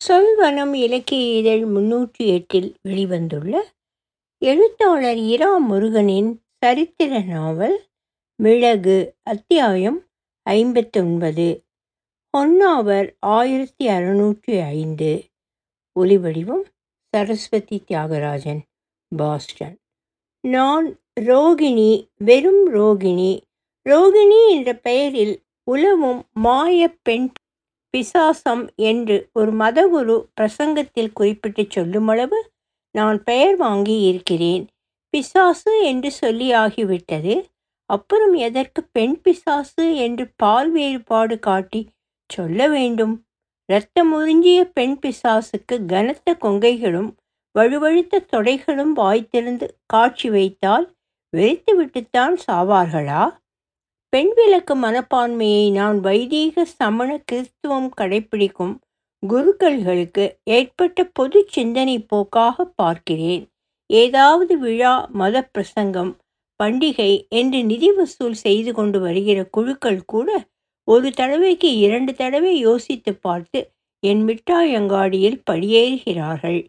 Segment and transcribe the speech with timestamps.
[0.00, 3.54] சொல்வனம் இலக்கிய இதழ் முன்னூற்றி எட்டில் வெளிவந்துள்ள
[4.42, 7.76] எழுத்தாளர் இரா முருகனின் சரித்திர நாவல்
[8.42, 9.98] மிளகு அத்தியாயம்
[10.50, 11.46] ஐம்பத்தொன்பது.
[12.38, 15.24] ஒன்னாவர் ஆயிரத்தி அறுநூற்றி ஐந்து.
[16.00, 16.64] ஒலிவடிவம்
[17.12, 18.62] சரஸ்வதி தியாகராஜன்
[19.16, 19.76] பாஸ்டன்.
[20.48, 23.32] நான் ரோகிணி வெறும் ரோகிணி.
[23.88, 25.34] ரோகிணி என்ற பெயரில்
[25.70, 27.28] உலவும் மாய பெண்
[27.96, 32.40] பிசாசம் என்று ஒரு மதகுரு பிரசங்கத்தில் குறிப்பிட்டு சொல்லுமளவு
[32.94, 34.64] நான் பெயர் வாங்கி இருக்கிறேன்
[35.10, 37.34] பிசாசு என்று சொல்லியாகிவிட்டது
[37.90, 41.82] அப்புறம் எதற்கு பெண் பிசாசு என்று பால் வேறுபாடு காட்டி
[42.30, 43.14] சொல்ல வேண்டும்?
[43.68, 47.10] இரத்தம் உறிஞ்சிய பெண் பிசாசுக்கு கனத்த கொங்கைகளும்
[47.54, 50.86] வழுவழுத்த தொடைகளும் வாய்த்திருந்து காட்சி வைத்தால்
[51.36, 53.22] வெறித்துவிட்டுத்தான் சாவார்களா?
[54.12, 58.74] பெண் விளக்கு மனப்பான்மையை நான் வைதீக சமண கிறிஸ்துவம் கடைப்பிடிக்கும்
[59.22, 63.42] குருக்கள்களுக்கு ஏற்பட்ட பொது சிந்தனை போக்காக பார்க்கிறேன்.
[63.90, 66.12] ஏதாவது விழா மத பிரசங்கம்
[66.60, 70.28] பண்டிகை என்று நிதி வசூல் செய்து கொண்டு வருகிற குழுக்கள் கூட
[70.88, 73.60] ஒரு தடவைக்கு இரண்டு தடவை யோசித்து பார்த்து
[74.02, 76.60] என் மிட்டாயங்காடியில் படியேறுகிறார்கள்.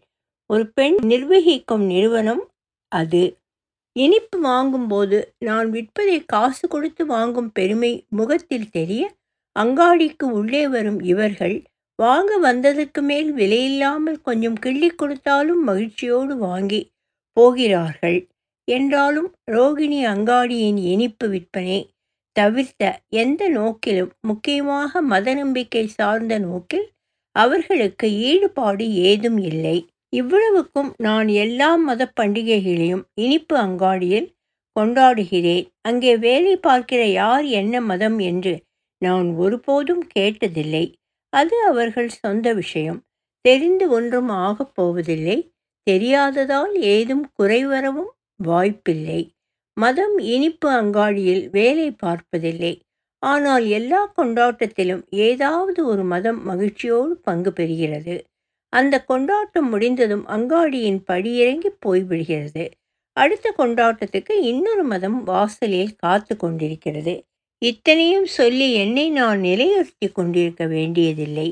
[0.50, 2.42] ஒரு பெண் நிர்வகிக்கும் நிறுவனம்
[2.92, 3.24] அது.
[3.98, 9.02] இனிப்பு வாங்கும்போது நான் விற்பதை காசு கொடுத்து வாங்கும் பெருமை முகத்தில் தெரிய
[9.56, 11.56] அங்காடிக்கு உள்ளே வரும் இவர்கள்
[11.98, 16.80] வாங்க வந்ததற்கு மேல் விலையில்லாமல் கொஞ்சம் கிள்ளி கொடுத்தாலும் மகிழ்ச்சியோடு வாங்கி
[17.36, 18.18] போகிறார்கள்.
[18.68, 21.78] என்றாலும் ரோகிணி அங்காடியின் இனிப்பு விற்பனை
[22.36, 22.82] தவிர்த்த
[23.22, 26.86] எந்த நோக்கிலும் முக்கியமாக மத நம்பிக்கை சார்ந்த நோக்கில்
[27.36, 29.78] அவர்களுக்கு ஈடுபாடு ஏதும் இல்லை.
[30.12, 34.28] இவ்வளவுக்கும் நான் எல்லா மத பண்டிகைகளையும் இனிப்பு அங்காடியில்
[34.76, 35.66] கொண்டாடுகிறேன்.
[35.80, 38.54] அங்கே வேலை பார்க்கிற யார் என்ன மதம் என்று
[39.02, 40.84] நான் ஒருபோதும் கேட்டதில்லை.
[41.32, 43.00] அது அவர்கள் சொந்த விஷயம்.
[43.44, 45.38] தெரிந்து ஒன்றும் ஆகப் போவதில்லை.
[45.86, 49.20] தெரியாததால் ஏதும் குறைவரவும் வாய்ப்பில்லை.
[49.76, 52.72] மதம் இனிப்பு அங்காடியில் வேலை பார்ப்பதில்லை.
[53.22, 58.16] ஆனால் எல்லா கொண்டாட்டத்திலும் ஏதாவது ஒரு மதம் மகிழ்ச்சியோடு பங்கு பெறுகிறது.
[58.72, 62.64] அந்த கொண்டாட்டம் முடிந்ததும் அங்காடியின் படியிறங்கி போய்விடுகிறது
[63.16, 67.14] அடுத்த கொண்டாட்டத்துக்கு இன்னொரு மதம் வாசலில் காத்து கொண்டிருக்கிறது.
[67.62, 71.48] இத்தனையும் சொல்லி என்னை நான் நிலையுறுத்தி கொண்டிருக்க வேண்டியதில்லை.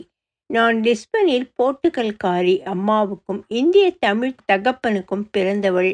[0.51, 5.93] நான் லிஸ்பனில் போர்ட்டுகல்காரி அம்மாவுக்கும் இந்திய தமிழ் தகப்பனுக்கும் பிறந்தவள்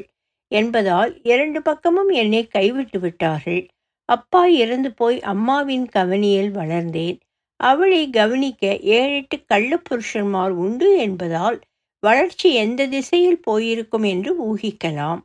[0.52, 3.62] என்பதால் இரண்டு பக்கமும் என்னை கைவிட்டு விட்டார்கள்.
[4.08, 7.18] அப்பா இறந்து போய் அம்மாவின் கவனியில் வளர்ந்தேன்.
[7.62, 8.62] அவளை கவனிக்க
[8.98, 11.58] ஏழெட்டு கள்ளப்புருஷன்மார் உண்டு என்பதால்
[12.02, 15.20] வளர்ச்சி எந்த திசையில் போயிருக்கும் என்று ஊகிக்கலாம்.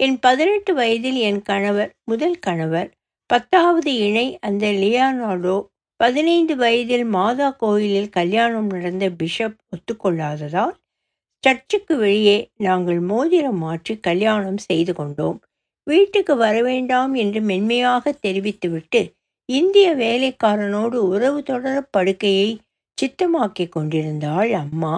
[0.00, 2.90] என் பதினெட்டு வயதில் என் கணவர் முதல் கணவர்
[3.30, 5.56] பத்தாவது இணை அந்த லியானார்டோ
[6.00, 10.74] பதினைந்து வயதில் மாதா கோயிலில் கல்யாணம் நடந்த பிஷப் ஒத்துக்கொள்ளாததால்
[11.44, 15.38] சர்ச்சுக்கு வெளியே நாங்கள் மோதிரம் மாற்றி கல்யாணம் செய்து கொண்டோம்.
[15.86, 19.00] வீட்டுக்கு வரவேண்டாம் என்று மென்மையாக தெரிவித்துவிட்டு
[19.48, 22.48] இந்திய வேலைக்காரனோடு உறவு தொடர படுக்கையை
[22.98, 24.94] சித்தமாக்கி கொண்டிருந்தாள் அம்மா.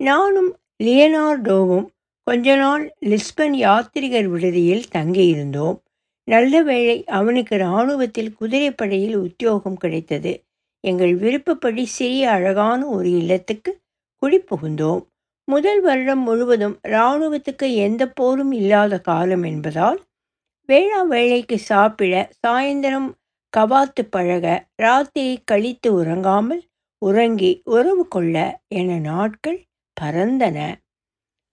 [0.00, 0.50] நானும்
[0.84, 1.86] லியனார்டோவும்
[2.26, 5.78] கொஞ்ச நாள் லிஸ்பன் யாத்திரிகர் விடுதியில் தங்கியிருந்தோம்.
[6.28, 10.32] நல்ல வேளை அவனுக்கு இராணுவத்தில் குதிரைப்படையில் உத்தியோகம் கிடைத்தது.
[10.84, 13.72] எங்கள் விருப்பப்படி சிறிய அழகான ஒரு இல்லத்துக்கு
[14.22, 15.02] குடிபுகுந்தோம்.
[15.48, 19.98] முதல் வருடம் முழுவதும் இராணுவத்துக்கு எந்த போரும் இல்லாத காலம் என்பதால்
[20.68, 22.14] வேளா வேளைக்கு சாப்பிட
[22.46, 23.08] சாயந்தரம்
[23.56, 24.46] கவாத்து பழக
[24.76, 26.62] ராத்திரி கழித்து உறங்காமல்
[27.02, 28.36] உறங்கி உறவு கொள்ள
[28.74, 29.58] என நாட்கள்
[29.96, 30.58] பறந்தன.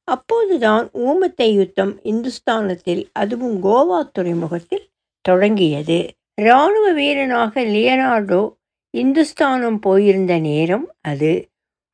[0.08, 4.86] அப்போதுதான் ஊமத்தை யுத்தம் இந்துஸ்தானத்தில் அதுவும் கோவா துறைமுகத்தில்
[5.26, 6.00] தொடங்கியது.
[6.42, 8.42] இராணுவ வீரனாக லியனார்டோ
[8.94, 11.34] இந்துஸ்தானம் போயிருந்த நேரம் அது.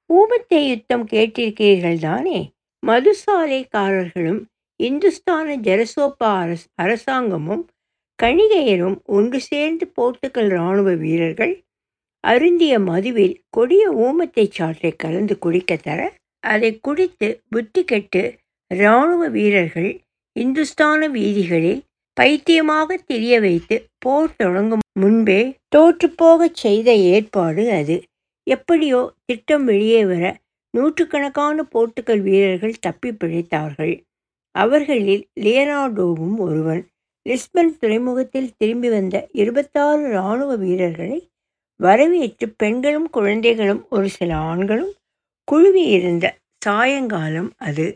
[0.09, 2.39] ஊமத்தை யுத்தம் கேட்டிருக்கிறீர்கள் தானே?
[2.83, 4.41] மதுசாலைக்காரர்களும்
[4.79, 6.31] இந்துஸ்தான ஜெரசோப்பா
[6.75, 7.63] அரசாங்கமும்
[8.19, 11.53] கணிகையரும் ஒன்று சேர்ந்து போர்த்துக்கல் இராணுவ வீரர்கள்
[12.23, 15.99] அருந்திய மதுவில் கொடிய ஊமத்தை சாற்றை கலந்து குடிக்க தர
[16.43, 18.23] அதை குடித்து புத்தி கெட்டு
[18.71, 19.91] இராணுவ வீரர்கள்
[20.35, 21.81] இந்துஸ்தான வீதிகளில்
[22.17, 25.39] பைத்தியமாக திரிய வைத்து போர் தொடங்கும் முன்பே
[25.75, 27.95] தோற்றுப்போகச் செய்த ஏற்பாடு அது.
[28.47, 30.23] எப்படியோ திட்டம் வெளியே வர
[30.73, 33.93] நூற்றுக்கணக்கான போர்த்துக்கல் வீரர்கள் தப்பி பிழைத்தார்கள்.
[34.55, 36.83] அவர்களில் லியனார்டோவும் ஒருவன்.
[37.25, 41.19] லிஸ்பன் துறைமுகத்தில் திரும்பி வந்த இருபத்தாறு இராணுவ வீரர்களை
[41.79, 44.93] வரவேற்று பெண்களும் குழந்தைகளும் ஒரு சில ஆண்களும்
[45.47, 46.25] குழுவி இருந்த
[46.57, 47.87] சாயங்காலம் அது.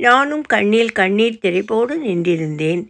[0.00, 2.82] நானும் கண்ணில் கண்ணீர் திரைப்போடு நின்றிருந்தேன்.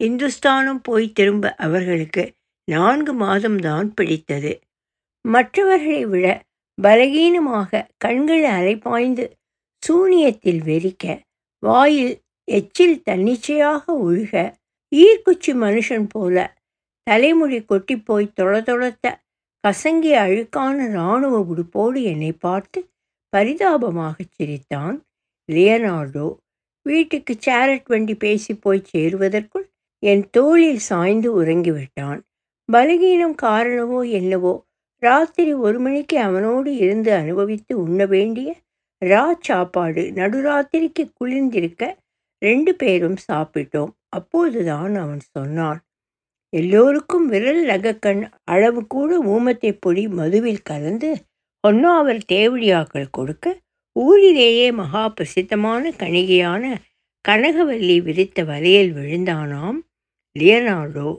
[0.00, 2.24] இந்துஸ்தானும் போய் திரும்ப அவர்களுக்கு
[2.68, 4.52] நான்கு மாதம்தான் பிடித்தது.
[5.24, 6.26] மற்றவர்களை விட
[6.78, 9.24] பலகீனமாக கண்கள் அலைப்பாய்ந்து
[9.82, 11.04] சூனியத்தில் வெறிக்க
[11.62, 12.14] வாயில்
[12.48, 14.34] எச்சில் தன்னிச்சையாக ஒழுக
[14.92, 16.36] ஈர்க்குச்சி மனுஷன் போல
[17.06, 19.06] தலைமுடி கொட்டிப்போய் தொளதொளத்த
[19.64, 22.80] கசங்கிய அழுக்கான இராணுவ உடுப்போடு என்னை பார்த்து
[23.32, 24.96] பரிதாபமாகச் சிரித்தான்.
[25.48, 26.26] லியனார்டோ
[26.86, 29.66] வீட்டுக்கு சேரட் வண்டி பேசி போய் சேருவதற்குள்
[30.02, 32.20] என் தோளில் சாய்ந்து உறங்கிவிட்டான்.
[32.68, 34.54] பலகீனம் காரணமோ என்னவோ
[35.02, 38.48] ராத்திரி ஒரு மணிக்கு அவனோடு இருந்து அனுபவித்து உண்ண வேண்டிய
[39.02, 41.82] ரா சாப்பாடு நடுராத்திரிக்கு குளிர்ந்திருக்க
[42.42, 43.92] ரெண்டு பேரும் சாப்பிட்டோம்.
[44.16, 45.80] அப்போதுதான் அவன் சொன்னான்
[46.52, 51.10] எல்லோருக்கும் விரல் நகக்கண் அளவு கூட ஊமத்தை பொடி மதுவில் கலந்து
[51.68, 53.46] ஒன்னாவர் தேவடியாக்கள் கொடுக்க
[53.96, 56.64] ஊரிலேயே மகா பிரசித்தமான கணிகையான
[57.24, 59.78] கனகவல்லி விரித்த வலையில் விழுந்தானாம்
[60.38, 61.10] லியனார்டோ.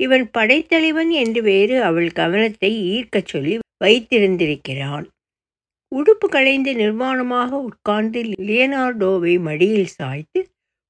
[0.00, 3.54] இவன் படைத்தலைவன் என்று வேறு அவள் கவனத்தை ஈர்க்கச் சொல்லி
[3.84, 5.06] வைத்திருந்திருக்கிறான்
[5.92, 10.40] உடுப்பு களைந்து நிர்வாணமாக உட்கார்ந்து லியனார்டோவை மடியில் சாய்த்து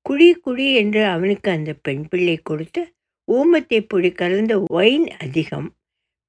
[0.08, 2.82] குடி குடி என்று அவனுக்கு அந்த பெண் பிள்ளை கொடுத்து
[3.28, 5.68] ஊமத்தை பொடி கலந்த ஒயின் அதிகம்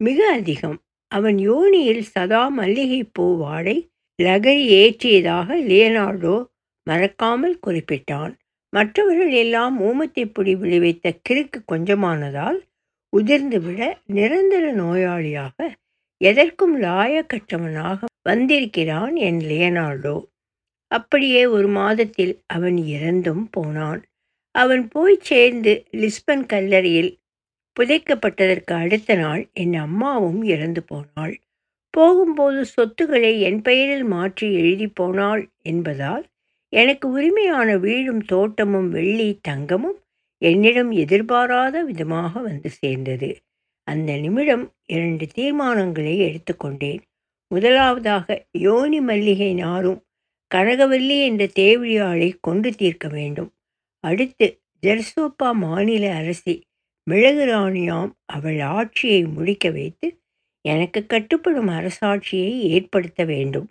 [0.01, 0.77] மிக அதிகம்.
[1.11, 3.75] அவன் யோனியில் சதா மல்லிகைப்பூ வாடை
[4.19, 6.35] லகரி ஏற்றியதாக லியனார்டோ
[6.87, 8.33] மறக்காமல் குறிப்பிட்டான்.
[8.73, 12.59] மற்றவர்கள் எல்லாம் ஊமத்தை பொடி விளைவித்த கிறுக்கு கொஞ்சமானதால்
[13.13, 15.67] உதிர்ந்துவிட நிரந்தர நோயாளியாக
[16.21, 20.15] எதற்கும் லாயக்கற்றவனாக வந்திருக்கிறான் என் லியனார்டோ.
[20.87, 24.01] அப்படியே ஒரு மாதத்தில் அவன் இறந்தும் போனான்.
[24.51, 27.17] அவன் போய் சேர்ந்து லிஸ்பன் கல்லறையில்
[27.79, 31.35] புதைக்கப்பட்டதற்கு அடுத்த நாள் என் அம்மாவும் இறந்து போனாள்.
[31.89, 36.23] போகும்போது சொத்துக்களை என் பெயரில் மாற்றி எழுதி போனாள் என்பதால்
[36.69, 39.99] எனக்கு உரிமையான வீடும் தோட்டமும் வெள்ளி தங்கமும்
[40.37, 43.29] என்னிடம் எதிர்பாராத விதமாக வந்து சேர்ந்தது.
[43.87, 47.01] அந்த நிமிடம் இரண்டு தீர்மானங்களை எடுத்துக்கொண்டேன்.
[47.47, 50.01] முதலாவதாக யோனி மல்லிகை நாரும்
[50.51, 53.49] கனகவல்லி என்ற தேவியாளை கொண்டு தீர்க்க வேண்டும்.
[54.03, 54.47] அடுத்து
[54.83, 56.55] ஜெர்சோப்பா மாநில அரசி
[57.07, 60.07] மிளகு ராணியாம் அவள் ஆட்சியை முடிக்க வைத்து
[60.65, 63.67] எனக்கு கட்டுப்படும் அரசாட்சியை ஏற்படுத்த வேண்டும்.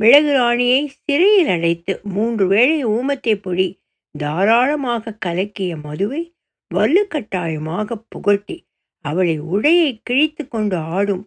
[0.00, 3.68] மிளகு ராணியை சிறையில் அடைத்து மூன்று வேளை ஊமத்தை பொடி
[4.14, 6.22] தாராளமாக கலக்கிய மதுவை
[6.70, 8.56] வலுக்கட்டாயமாக புகட்டி
[9.04, 11.24] அவளை உடையை கிழித்து கொண்டு ஆடும்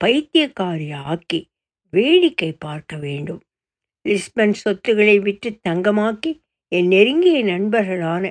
[0.00, 1.40] பைத்தியக்காரி ஆக்கி
[1.92, 3.42] வேடிக்கை பார்க்க வேண்டும்.
[4.04, 6.30] லிஸ்பன் சொத்துக்களை விற்று தங்கமாக்கி
[6.72, 8.24] என் நெருங்கிய நண்பர்களான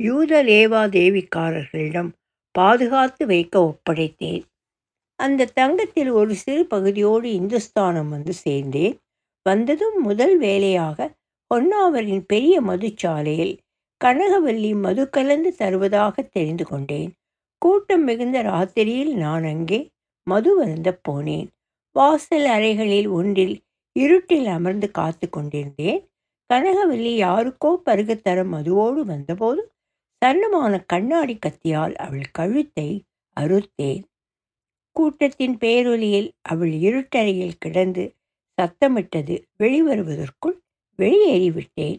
[0.00, 2.10] யூத லேவாதேவிக்காரர்களிடம்
[2.54, 4.42] பாதுகாத்து வைக்க ஒப்படைத்தேன்.
[5.18, 8.96] அந்த தங்கத்தில் ஒரு சிறு பகுதியோடு இந்துஸ்தானம் வந்து சேர்ந்தேன்.
[9.46, 11.08] வந்ததும் முதல் வேலையாக
[11.50, 13.54] பொன்னாவரின் பெரிய மதுச்சாலையில்
[14.00, 17.10] கனகவல்லி மது கலந்து தருவதாக தெரிந்து கொண்டேன்.
[17.62, 19.80] கூட்டம் மிகுந்த ராத்திரியில் நான் அங்கே
[20.26, 21.46] மது வருந்த போனேன்.
[21.96, 23.56] வாசல் அறைகளில் ஒன்றில்
[23.96, 26.00] இருட்டில் அமர்ந்து காத்து கொண்டிருந்தேன்.
[26.50, 29.62] கனகவல்லி யாருக்கோ பருகத்தர மதுவோடு வந்தபோது
[30.22, 32.88] சன்னமான கண்ணாடி கத்தியால் அவள் கழுத்தை
[33.36, 34.04] அறுத்தேன்.
[34.96, 38.04] கூட்டத்தின் பேரொலியில் அவள் இருட்டறையில் கிடந்து
[38.58, 40.56] சத்தமிட்டது வெளிவருவதற்குள்
[40.98, 41.98] வெளியேறிவிட்டேன்.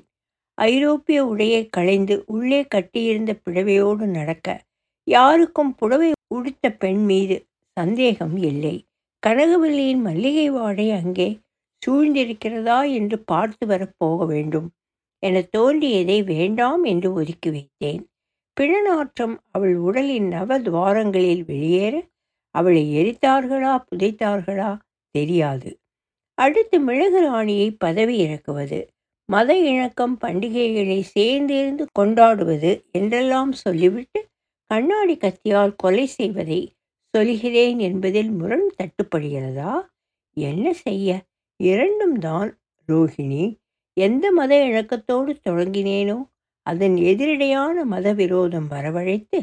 [0.58, 4.48] ஐரோப்பிய உடையை களைந்து உள்ளே கட்டியிருந்த புடவையோடு நடக்க
[5.08, 7.36] யாருக்கும் புடவை உடுத்த பெண் மீது
[7.78, 8.76] சந்தேகம் இல்லை.
[9.24, 11.28] கனகவல்லியின் மல்லிகை வாடை அங்கே
[11.82, 14.68] சூழ்ந்திருக்கிறதா என்று பார்த்து வரப் போக வேண்டும்.
[15.24, 18.04] என தோன்றியதை வேண்டாம் என்று ஒதுக்கி வைத்தேன்.
[18.58, 21.96] பிணநாற்றம் அவள் உடலின் நவ துவாரங்களில் வெளியேற
[22.56, 24.72] அவளை எரித்தார்களா புதைத்தார்களா
[25.16, 25.70] தெரியாது.
[26.38, 28.80] அடுத்து மிளகு ராணியை பதவி இறக்குவது
[29.30, 34.20] மத இணக்கம் பண்டிகைகளை சேர்ந்திருந்து கொண்டாடுவது என்றெல்லாம் சொல்லிவிட்டு
[34.72, 36.60] கண்ணாடி கத்தியால் கொலை செய்வதை
[37.14, 39.74] சொல்கிறேன் என்பதில் முரண் தட்டுப்படுகிறதா?
[40.38, 41.10] என்ன செய்ய?
[41.60, 42.50] இரண்டும் தான்
[42.90, 43.44] ரோஹிணி
[43.98, 46.18] எந்த மத இழக்கத்தோடு தொடங்கினேனோ
[46.66, 49.38] அதன் எதிரடையான மத விரோதம் வரவழைத்து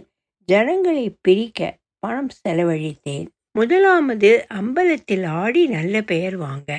[0.48, 1.60] ஜனங்களை பிரிக்க
[1.98, 3.26] பணம் செலவழித்தேன்.
[3.58, 6.70] முதலாமது அம்பலத்தில் ஆடி நல்ல பெயர் வாங்க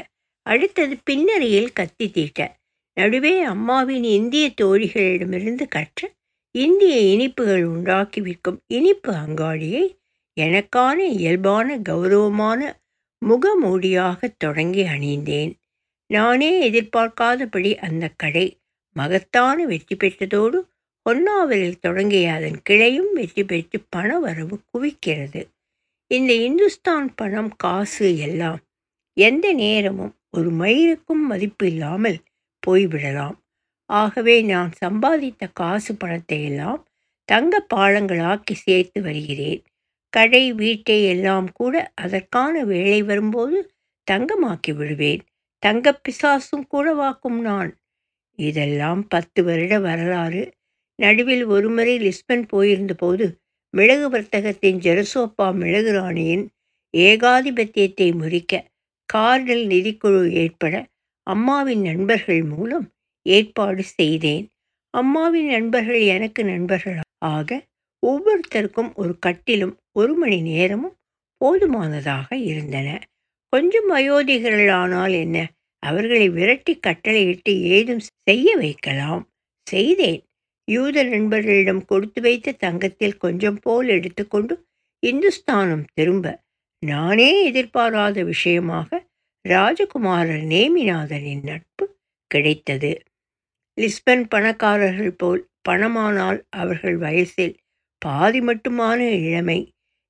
[0.46, 2.39] அடுத்தது பின்னணியில் கத்தி தீட்ட.
[2.98, 6.01] நடுவே அம்மாவின் இந்திய தோழிகளிடமிருந்து கற்ற
[6.56, 9.86] இந்திய இனிப்புகள் உண்டாக்கி விற்கும் இனிப்பு அங்காடியை
[10.38, 12.60] எனக்கான இயல்பான கௌரவமான
[13.25, 15.53] முகமூடியாக தொடங்கி அணிந்தேன்.
[16.10, 18.46] நானே எதிர்பார்க்காதபடி அந்த கடை
[18.96, 20.60] மகத்தான வெற்றி பெற்றதோடு
[21.05, 25.41] பொன்னாவலில் தொடங்கிய அதன் கிளையும் வெற்றி பெற்று பண வரவு குவிக்கிறது.
[26.12, 28.60] இந்த இந்துஸ்தான் பணம் காசு எல்லாம்
[29.17, 32.20] எந்த நேரமும் ஒரு மயிருக்கும் மதிப்பு இல்லாமல்
[32.63, 33.36] போய்விடலாம்.
[33.89, 36.82] ஆகவே நான் சம்பாதித்த காசு பணத்தை எல்லாம்
[37.29, 39.62] தங்க பாலங்களாக்கி சேர்த்து வருகிறேன்.
[40.15, 43.57] கடை வீட்டை எல்லாம் கூட அதற்கான வேலை வரும்போது
[44.07, 45.22] தங்கமாக்கி விடுவேன்.
[45.63, 47.72] தங்க பிசாசும் கூட வாக்கும் நான்.
[48.39, 50.43] இதெல்லாம் பத்து வருட வரலாறு.
[51.00, 53.25] நடுவில் ஒருமுறை லிஸ்பன் போயிருந்த போது
[53.74, 56.45] மிளகு வர்த்தகத்தின் ஜெரசோப்பா மிளகு ராணியின்
[56.93, 58.53] ஏகாதிபத்தியத்தை முறிக்க
[59.10, 60.75] கார்டில் நிதிக்குழு ஏற்பட
[61.27, 62.86] அம்மாவின் நண்பர்கள் மூலம்
[63.25, 64.45] ஏற்பாடு செய்தேன்.
[64.93, 67.50] அம்மாவின் நண்பர்கள் எனக்கு நண்பர்கள் ஆக
[68.03, 70.98] ஒவ்வொருத்தருக்கும் ஒரு கட்டிலும் ஒரு மணி நேரமும்
[71.38, 73.00] போதுமானதாக இருந்தன.
[73.50, 75.52] கொஞ்சம் வயோதிகர்களானால் என்ன?
[75.80, 79.32] அவர்களை விரட்டி கட்டளையிட்டு ஏதும் செய்ய வைக்கலாம்.
[79.64, 80.24] செய்தேன்.
[80.66, 84.66] யூத நண்பர்களிடம் கொடுத்து வைத்த தங்கத்தில் கொஞ்சம் போல் எடுத்துக்கொண்டு
[85.00, 86.44] இந்துஸ்தானம் திரும்ப.
[86.86, 89.04] நானே எதிர்பாராத விஷயமாக
[89.50, 91.96] ராஜகுமாரர் நேமிநாதனின் நட்பு
[92.28, 93.02] கிடைத்தது.
[93.82, 97.56] லிஸ்பன் பணக்காரர்கள் போல் பணமானால் அவர்கள் வயசில்
[97.98, 99.60] பாதி மட்டுமான இளமை.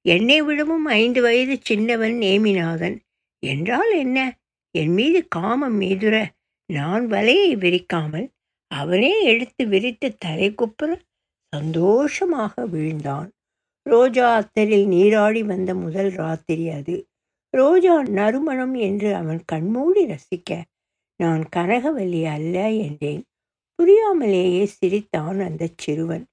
[0.05, 2.97] என்னை விடவும் ஐந்து வயது சின்னவன் நேமிநாதன்.
[3.39, 4.37] என்றால் என்ன?
[4.71, 6.31] என் மீது காமம் மீதுர
[6.73, 8.27] நான் வலையை விரிக்காமல்
[8.67, 11.01] அவனே எடுத்து விரித்து தலை குப்புற
[11.55, 13.29] சந்தோஷமாக வீழ்ந்தான்.
[13.81, 17.07] ரோஜா அத்தரில் நீராடி வந்த முதல் ராத்திரி அது.
[17.49, 20.61] ரோஜா நறுமணம் என்று அவன் கண்மூடி ரசிக்க
[21.15, 23.23] நான் கனகவல்லி அல்ல என்றேன்.
[23.79, 26.25] புரியாமலேயே சிரித்தான் அந்த சிறுவன்.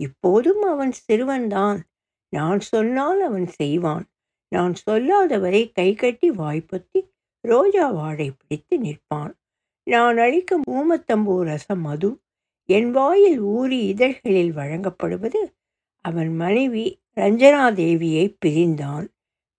[0.00, 1.80] இப்போதும் அவன் சிறுவன்தான்.
[2.28, 4.06] நான் சொன்னால் அவன் செய்வான்.
[4.48, 7.00] நான் சொல்லாதவரை கை கட்டி வாய்ப்பொத்தி
[7.40, 9.32] ரோஜா வாடை பிடித்து நிற்பான்.
[9.82, 12.20] நான் அளிக்கும் ஊமத்தம்பூ ரசம் மது.
[12.64, 15.42] என் வாயில் ஊறி இதழ்களில் வழங்கப்படுவது
[16.00, 19.06] அவன் மனைவி ரஞ்சனாதேவியை பிரிந்தான்.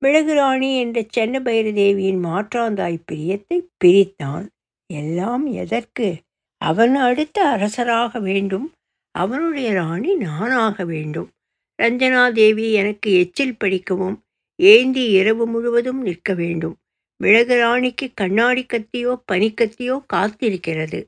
[0.05, 4.47] மிளகுராணி என்ற சென்னபைர தேவியின் மாற்றாந்தாய் பிரியத்தை பிரித்தான்.
[4.93, 6.15] எல்லாம் எதற்கு?
[6.57, 8.71] அவன் அடுத்த அரசராக வேண்டும்.
[9.11, 11.29] அவனுடைய ராணி நானாக வேண்டும்.
[11.81, 14.24] ரஞ்சனாதேவி எனக்கு எச்சில் படிக்கவும்
[14.55, 16.75] ஏந்தி இரவு முழுவதும் நிற்க வேண்டும்.
[17.24, 21.00] மிளகு ராணிக்கு கண்ணாடி கத்தியோ பனிக்கத்தியோ காத்திருக்கிறது.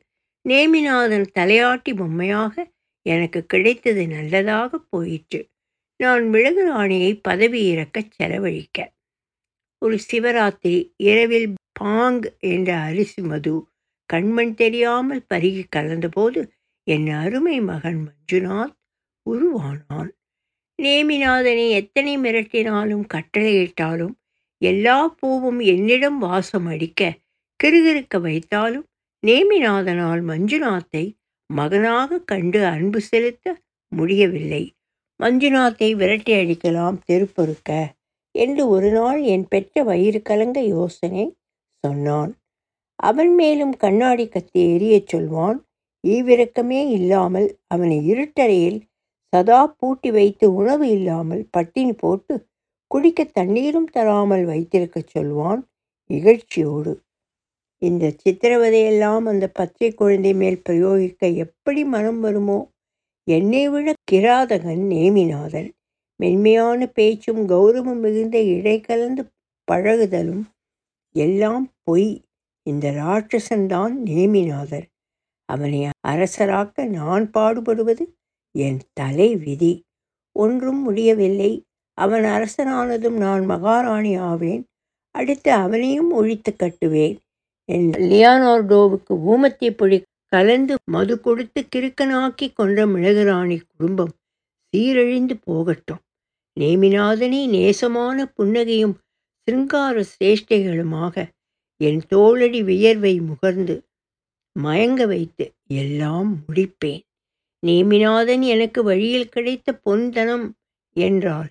[0.50, 5.50] நேமிநாதன் தலையாட்டி பொம்மையாக எனக்கு கிடைத்தது நல்லதாக போயிற்று.
[5.98, 8.92] நான் மிளகு ராணியை பதவி இறக்கச் செலவழிக்க.
[9.86, 13.68] ஒரு சிவராத்திரி இரவில் பாங் என்ற அரிசி மது
[14.14, 16.42] கண்மண் தெரியாமல் பருகி கலந்தபோது
[16.84, 18.76] என் அருமை மகன் மஞ்சுநாத்
[19.26, 20.12] உருவானான்.
[20.82, 24.14] நேமிநாதனை எத்தனை மிரட்டினாலும் கட்டளையிட்டாலும்
[24.62, 27.02] எல்லா பூவும் என்னிடம் வாசம் அடிக்க
[27.60, 28.86] கிருகிருக்க வைத்தாலும்
[29.24, 31.04] நேமிநாதனால் மஞ்சுநாத்தை
[31.50, 33.46] மகனாக கண்டு அன்பு செலுத்த
[33.92, 34.64] முடியவில்லை.
[35.20, 37.72] மஞ்சுநாத்தை விரட்டி அடிக்கலாம் தெருப்பொருக்க
[38.36, 41.26] என்று ஒரு நாள் என் பெற்ற வயிறு கலங்க யோசனை
[41.84, 42.32] சொன்னான்.
[43.00, 45.60] அவன் மேலும் கண்ணாடி கத்தி எரியச் சொல்வான்
[46.04, 48.80] ஈவிரக்கமே இல்லாமல் அவனை இருட்டறையில்
[49.34, 52.34] சதா பூட்டி வைத்து உணவு இல்லாமல் பட்டினி போட்டு
[52.92, 55.62] குடிக்க தண்ணீரும் தராமல் வைத்திருக்கச் சொல்வான்
[56.10, 56.94] இகழ்ச்சியோடு.
[57.82, 62.60] இந்த சித்திரவதையெல்லாம் அந்த பச்சை குழந்தை மேல் பிரயோகிக்க எப்படி மனம் வருமோ?
[63.28, 65.70] என்னை விட கிராதகன் நேமிநாதன்.
[66.20, 69.24] மென்மையான பேச்சும் கௌரவம் மிகுந்த இடை கலந்து
[69.68, 70.44] பழகுதலும்
[71.16, 72.12] எல்லாம் பொய்.
[72.66, 74.88] இந்த ராட்சசன்தான் நேமிநாதர்.
[75.50, 78.04] அவனை அரசராக்க நான் பாடுபடுவது
[78.56, 79.74] என் தலை விதி.
[80.36, 81.52] ஒன்றும் முடியவில்லை.
[81.98, 84.64] அவன் அரசனானதும் நான் மகாராணி ஆவேன்.
[85.16, 87.18] அடுத்து அவனையும் ஒழித்து கட்டுவேன்.
[87.70, 94.14] என் லியானார்டோவுக்கு ஊமத்தை பொடி கலந்து மது கொடுத்து கிறுக்கனாக்கி கொன்ற மிளகுராணி குடும்பம்
[94.74, 96.02] சீரழிந்து போகட்டும்.
[96.60, 98.96] நேமிநாதனே நேசமான புன்னகையும்
[99.44, 101.16] சிருங்கார சிரேஷ்டைகளுமாக
[101.82, 103.76] என் தோளடி வியர்வை முகர்ந்து
[104.56, 107.04] மயங்க வைத்து எல்லாம் முடிப்பேன்.
[107.64, 110.46] நேமிநாதன் எனக்கு வழியில் கிடைத்த பொன்தனம்
[110.96, 111.50] என்றால்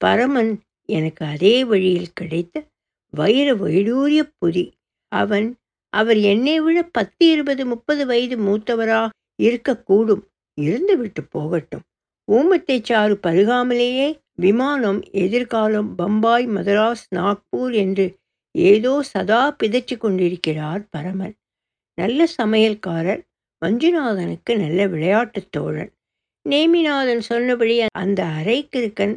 [0.00, 0.52] பரமன்
[0.88, 2.54] எனக்கு அதே வழியில் கிடைத்த
[3.14, 4.64] வைர வைடூரிய பொதி.
[5.12, 5.48] அவன்
[5.92, 9.08] அவர் என்னை விட பத்து இருபது முப்பது வயது மூத்தவராக
[9.42, 10.22] இருக்கக்கூடும்.
[10.58, 11.84] இருந்துவிட்டு போகட்டும்.
[12.28, 18.06] ஊமத்தை சாறு பருகாமலேயே விமானம் எதிர்காலம் பம்பாய் மதராஸ் நாக்பூர் என்று
[18.54, 21.34] ஏதோ சதா பிதைச்சு கொண்டிருக்கிறார் பரமன்.
[21.98, 23.22] நல்ல சமையல்காரர்
[23.64, 25.90] மஞ்சுநாதனுக்கு நல்ல விளையாட்டுத் தோழன்.
[26.48, 29.14] நேமிநாதன் சொன்னபடி அந்த அரைக்கிருக்கன்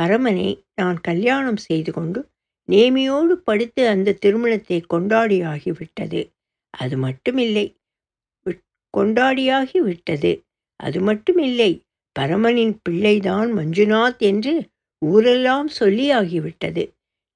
[0.00, 2.20] பரமனை நான் கல்யாணம் செய்து கொண்டு
[2.68, 6.20] நேமியோடு படுத்து அந்த திருமணத்தை கொண்டாடியாகிவிட்டது.
[6.70, 7.66] அது மட்டுமில்லை
[8.96, 10.32] கொண்டாடியாகி விட்டது
[10.76, 11.70] அது மட்டுமில்லை
[12.18, 14.54] பரமனின் பிள்ளைதான் மஞ்சுநாத் என்று
[15.04, 16.84] ஊரெல்லாம் சொல்லியாகிவிட்டது.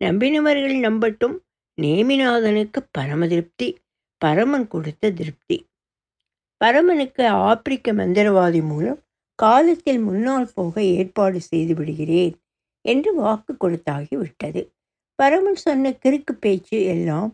[0.04, 1.36] நம்பினவர்கள் நம்பட்டும்
[1.82, 3.68] நேமிநாதனுக்கு பரம திருப்தி
[4.18, 5.58] பரமன் கொடுத்த திருப்தி.
[6.64, 8.98] பரமனுக்கு ஆப்பிரிக்க மந்திரவாதி மூலம்
[9.34, 12.34] காலத்தில் முன்னால் போக ஏற்பாடு செய்து விடுகிறேன்
[12.84, 14.62] என்று வாக்கு கொடுத்தாகி விட்டது.
[15.14, 17.30] பரமன் சொன்ன கிறுக்கு பேச்சு எல்லாம்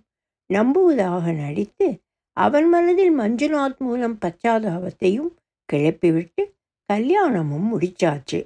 [0.50, 1.88] நம்புவதாக நடித்து
[2.37, 5.30] அவன் மனதில் மஞ்சுநாத் மூலம் பச்சாதாபத்தையும்
[5.68, 6.42] கிளப்பிவிட்டு
[6.88, 8.40] கல்யாணமும் முடிச்சாச்சு.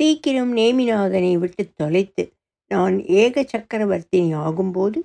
[0.00, 2.24] சீக்கிரம் நேமிநாதனை விட்டு தொலைத்து
[2.70, 4.98] நான் ஏக சக்கரவர்த்தினி ஆகும்போது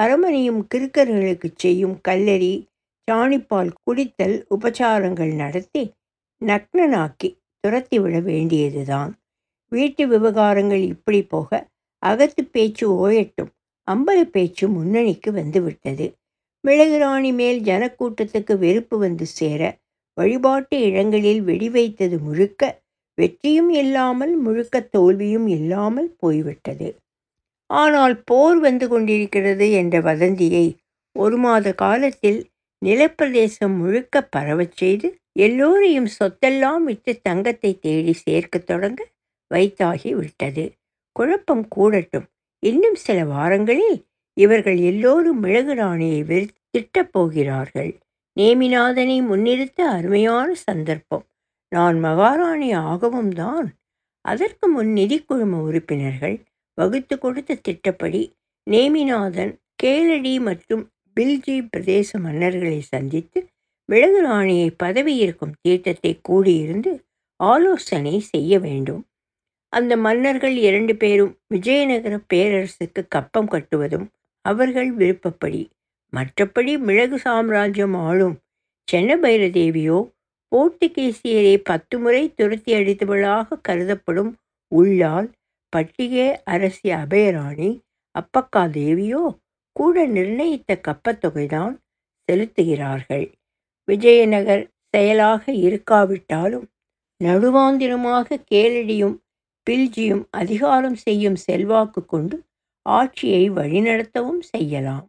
[0.00, 2.52] பரமனையும் கிறுக்கர்களுக்கு செய்யும் கல்லறி
[3.08, 5.82] சாணிப்பால் குடித்தல் உபச்சாரங்கள் நடத்தி
[6.42, 7.28] நக்னனாக்கி
[7.64, 9.10] துரத்திவிட வேண்டியதுதான்.
[9.72, 11.50] வீட்டு விவகாரங்கள் இப்படி போக
[12.02, 13.50] அகத்து பேச்சு ஓயட்டும்.
[13.88, 16.06] அம்பல பேச்சு முன்னணிக்கு வந்துவிட்டது.
[16.64, 19.60] மிளகுராணி மேல் ஜனக்கூட்டத்துக்கு வெறுப்பு வந்து சேர
[20.16, 22.62] வழிபாட்டு இடங்களில் வெடி வைத்தது முழுக்க
[23.18, 26.88] வெற்றியும் இல்லாமல் முழுக்க தோல்வியும் இல்லாமல் போய்விட்டது.
[27.70, 30.66] ஆனால் போர் வந்து கொண்டிருக்கிறது என்ற வதந்தியை
[31.16, 32.40] ஒரு மாத காலத்தில்
[32.82, 39.00] நிலப்பிரதேசம் முழுக்க பரவச் செய்து எல்லோரையும் சொத்தெல்லாம் விட்டு தங்கத்தை தேடி சேர்க்கத் தொடங்க
[39.54, 40.64] வைத்தாகி விட்டது.
[41.12, 42.26] குழப்பம் கூடட்டும்.
[42.62, 43.98] இன்னும் சில வாரங்களில்
[44.36, 47.92] இவர்கள் எல்லோரும் மிளகு ராணியை வெறுத்து திட்டப் போகிறார்கள்.
[48.40, 51.24] நேமிநாதனை முன்னிறுத்த அருமையான சந்தர்ப்பம்.
[51.72, 53.68] நான் மகாராணி ஆகவும் தான்.
[54.24, 56.36] அதற்கு முன் நிதி குழும உறுப்பினர்கள்
[56.78, 58.22] வகுத்து கொடுத்த திட்டப்படி
[58.70, 60.84] நேமிநாதன் கேளடி மற்றும்
[61.16, 63.38] பில்ஜி பிரதேச மன்னர்களை சந்தித்து
[63.88, 66.90] மிளகு ராணியை பதவியிருக்கும் தீட்டத்தை கூடியிருந்து
[67.40, 69.02] ஆலோசனை செய்ய வேண்டும்.
[69.72, 74.06] அந்த மன்னர்கள் இரண்டு பேரும் விஜயநகர பேரரசுக்கு கப்பம் கட்டுவதும்
[74.44, 75.62] அவர்கள் விருப்பப்படி.
[76.12, 78.36] மற்றபடி மிளகு சாம்ராஜ்யம் ஆளும்
[78.88, 79.98] சென்னபைர தேவியோ
[80.52, 84.32] போர்த்துகீசியரை பத்து முறை துரத்தி அடித்தவளாக கருதப்படும்
[84.72, 85.28] உள்ளால்
[85.72, 87.70] பட்டிகே அரசி அபயராணி
[88.14, 89.22] அப்பக்கா தேவியோ
[89.72, 91.74] கூட நிர்ணயித்த கப்பத்தொகைதான்
[92.28, 93.26] செலுத்துகிறார்கள்.
[93.88, 96.66] விஜயநகர் செயலாக இருக்காவிட்டாலும்
[97.24, 99.16] நடுவாந்திரமாக கேளடியும்
[99.70, 102.36] பில்ஜியும் அதிகாரம் செய்யும் செல்வாக்கு கொண்டு
[102.86, 105.06] ஆட்சியை வழிநடத்தவும் செய்யலாம்.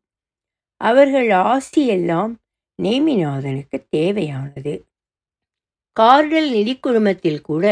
[0.81, 2.33] அவர்கள் ஆசியெல்லாம்
[2.83, 4.73] நேமிநாதனுக்கு தேவையானது.
[5.99, 7.65] கார்டல் நிதிக்குழுமத்தில் கூட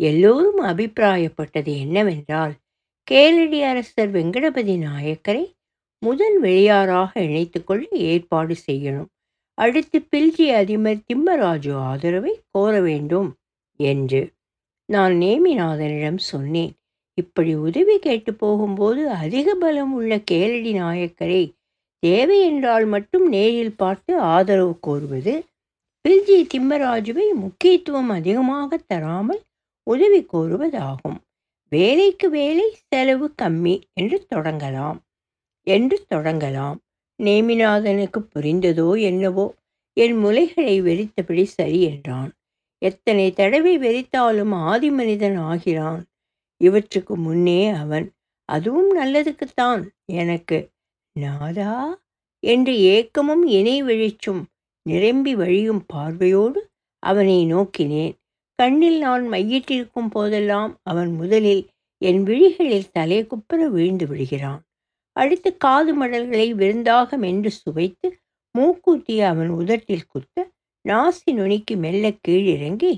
[0.00, 2.54] எல்லோரும் அபிப்பிராயப்பட்டது என்னவென்றால்
[3.10, 5.44] கேளடி அரசர் வெங்கடபதி நாயக்கரை
[6.02, 9.08] முதல் வெளியாராக இணைத்துக்கொள்ள ஏற்பாடு செய்யணும்.
[9.58, 13.30] அடுத்து பில்ஜி அதிபர் திம்மராஜு ஆதரவை கோர வேண்டும்
[13.80, 14.20] என்று
[14.88, 16.72] நான் நேமிநாதனிடம் சொன்னேன்.
[17.18, 21.42] இப்படி உதவி கேட்டு போகும்போது அதிக பலம் உள்ள கேளடி நாயக்கரை
[22.02, 25.34] தேவை என்றால் மட்டும் நேரில் பார்த்து ஆதரவு கோருவது
[26.04, 29.42] பில்ஜி திம்மராஜுவை முக்கியத்துவம் அதிகமாக தராமல்
[29.86, 31.18] உதவி கோருவதாகும்.
[31.72, 34.98] வேலைக்கு வேலை செலவு கம்மி என்று தொடங்கலாம்.
[35.70, 36.78] என்று தொடங்கலாம்.
[37.18, 39.46] நேமிநாதனுக்கு புரிந்ததோ என்னவோ
[39.96, 42.30] என் முலைகளை வெறித்தபடி சரி என்றான்.
[42.82, 46.02] எத்தனை தடவை வெறித்தாலும் ஆதி மனிதன் ஆகிறான்.
[46.60, 48.06] இவற்றுக்கு முன்னே அவன்
[48.48, 49.82] அதுவும் நல்லதுக்குத்தான்
[50.14, 50.58] எனக்கு
[51.16, 51.74] நாதா
[52.42, 54.42] என்று ஏக்கமும் இணை விழிச்சும்
[54.86, 56.60] நிரம்பி வழியும் பார்வையோடு
[57.02, 58.14] அவனை நோக்கினேன்.
[58.58, 61.62] கண்ணில் நான் மையிட்டிருக்கும் போதெல்லாம் அவன் முதலில்
[62.02, 64.60] என் விழிகளில் தலை குப்புற வீழ்ந்து விடுகிறான்.
[65.20, 68.08] அடுத்து காது மடல்களை விருந்தாக மென்று சுவைத்து
[68.54, 70.48] மூக்கூட்டிய அவன் உதட்டில் குத்த
[70.84, 72.92] நாசி நுனிக்கு மெல்ல கீழிறங்கி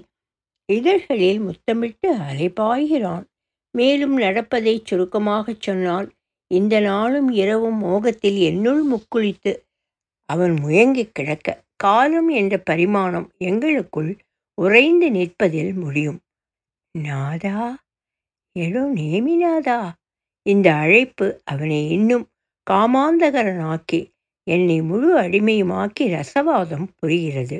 [0.69, 3.25] இதழ்களில் முத்தமிட்டு அலைபாய்கிறான்.
[3.75, 6.09] மேலும் நடப்பதை சுருக்கமாகச் சொன்னால்
[6.51, 9.53] இந்த நாளும் இரவும் மோகத்தில் என்னுள் முக்குளித்து
[10.29, 14.13] அவன் முயங்கி கிடக்க காலம் என்ற பரிமாணம் எங்களுக்குள்
[14.59, 16.21] உறைந்து நிற்பதில் முடியும்.
[16.95, 17.59] நாதா?
[18.57, 19.79] எடோ நேமிநாதா
[20.46, 22.24] இந்த அழைப்பு அவனை இன்னும்
[22.70, 24.00] காமாந்தகரனாக்கி
[24.46, 27.59] என்னை முழு அடிமையுமாக்கி ரசவாதம் புரிகிறது.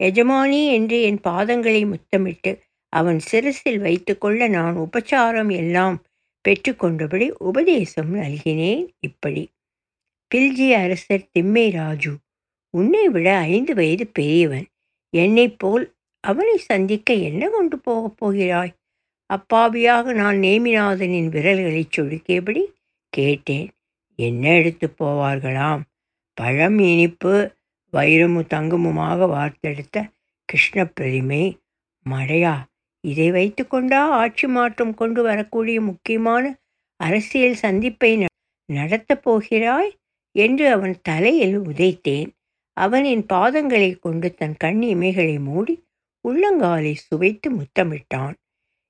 [0.00, 2.52] எஜமானி என்று என் பாதங்களை முத்தமிட்டு
[2.92, 5.96] அவன் சிரசில் வைத்துக்கொள்ள நான் உபச்சாரம் எல்லாம்
[6.44, 9.44] பெற்றுக்கொண்டபடி உபதேசம் நல்கினேன் இப்படி.
[10.30, 12.12] பில்ஜி அரசர் திம்மை ராஜு
[12.74, 14.66] உன்னை விட ஐந்து வயது பெரியவன்.
[15.14, 15.84] என்னைப் போல்
[16.24, 18.72] அவனை சந்திக்க என்ன கொண்டு போகப் போகிறாய்?
[19.26, 22.62] அப்பாவியாக நான் நேமிநாதனின் விரல்களைச் சொடுக்கியபடி
[23.08, 23.68] கேட்டேன்.
[24.18, 25.80] என்ன எடுத்து போவார்களாம்?
[26.34, 27.52] பழம் இனிப்பு
[27.92, 29.96] வைரமும் தங்கமுமாக வார்த்தெடுத்த
[30.44, 31.58] கிருஷ்ண பிரதிமை
[32.10, 32.54] மடையா
[33.00, 36.58] இதை வைத்துக்கொண்டா ஆட்சி மாற்றம் கொண்டு வரக்கூடிய முக்கியமான
[37.00, 38.26] அரசியல் சந்திப்பை
[38.72, 39.92] நடத்தப் போகிறாய்?
[40.34, 42.30] என்று அவன் தலையில் உதைத்தேன்.
[42.76, 45.74] அவன் என் பாதங்களை கொண்டு தன் கண் இமைகளை மூடி
[46.24, 48.34] உள்ளங்காலை சுவைத்து முத்தமிட்டான்.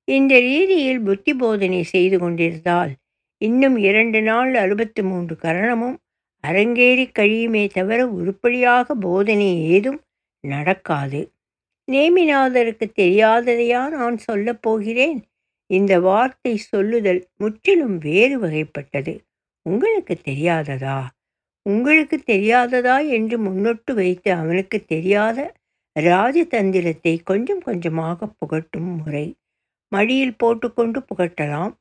[0.09, 2.93] இந்த ரீதியில் புத்தி போதனை செய்து கொண்டிருந்தால்
[3.41, 5.97] இன்னும் இரண்டு நாள் அறுபத்து மூன்று கரணமும்
[6.45, 10.01] அரங்கேறி கழியுமே தவிர உருப்படியாக போதனை ஏதும்
[10.45, 11.21] நடக்காது.
[11.89, 15.21] நேமிநாதருக்கு தெரியாததையா நான் சொல்லப் போகிறேன்?
[15.71, 19.15] இந்த வார்த்தை சொல்லுதல் முற்றிலும் வேறு வகைப்பட்டது.
[19.67, 20.99] உங்களுக்கு தெரியாததா?
[21.67, 25.39] உங்களுக்கு தெரியாததா என்று முன்னொட்டு வைத்து அவனுக்கு தெரியாத
[25.97, 29.27] ராஜதந்திரத்தை கொஞ்சம் கொஞ்சமாக புகட்டும் முறை.
[29.93, 31.73] மடியில் போட்டுக்கொண்டு புகட்டலாம்.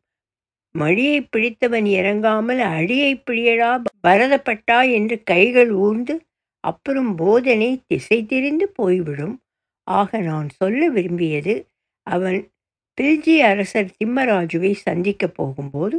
[0.76, 3.72] மடியை பிடித்தவன் இறங்காமல் அடியை பிடியடா
[4.08, 6.16] பரதப்பட்டா என்று கைகள் ஊர்ந்து
[6.64, 9.36] அப்புறம் போதனை திசை திரிந்து போய்விடும்.
[9.88, 11.56] ஆக நான் சொல்ல விரும்பியது
[12.08, 12.40] அவன்
[12.98, 15.98] பில்ஜி அரசர் திம்மராஜுவை சந்திக்கப் போகும்போது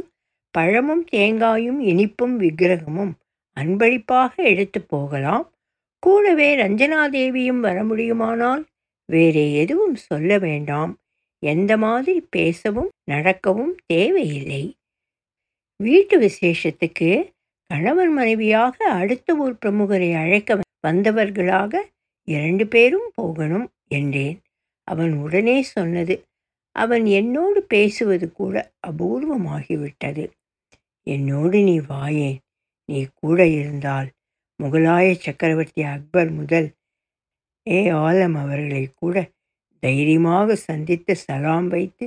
[0.53, 3.13] பழமும் தேங்காயும் இனிப்பும் விக்கிரகமும்
[3.57, 5.45] அன்பளிப்பாக எடுத்து போகலாம்.
[6.03, 8.63] கூடவே ரஞ்சனாதேவியும் வர முடியுமானால்
[9.09, 10.91] வேறே எதுவும் சொல்ல வேண்டாம்.
[11.45, 14.63] எந்த மாதிரி பேசவும் நடக்கவும் தேவையில்லை.
[15.83, 17.09] வீட்டு விசேஷத்துக்கு
[17.67, 21.73] கணவன் மனைவியாக அடுத்த ஊர் பிரமுகரை அழைக்க வந்தவர்களாக
[22.27, 24.37] இரண்டு பேரும் போகணும் என்றேன்.
[24.83, 26.15] அவன் உடனே சொன்னது
[26.75, 30.25] அவன் என்னோடு பேசுவது கூட அபூர்வமாகிவிட்டது.
[31.07, 32.39] என்னோடு நீ வாயேன்.
[32.85, 34.09] நீ கூட இருந்தால்.
[34.63, 36.67] முகலாய சக்கரவர்த்தி அக்பர் முதல்
[37.67, 39.15] ஏ ஆலம் அவர்களை கூட
[39.85, 42.05] தைரியமாக சந்தித்து சலாம் வைத்து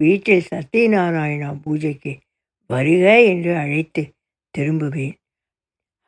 [0.00, 2.12] வீட்டில் சத்யநாராயணா பூஜைக்கு
[2.70, 4.02] வருக என்று அழைத்து
[4.54, 5.16] திரும்புவேன்.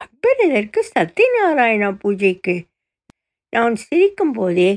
[0.00, 2.54] அக்பர் இதற்கு சத்யநாராயணா பூஜைக்கு?
[3.52, 4.70] நான் சிரிக்கும் போதே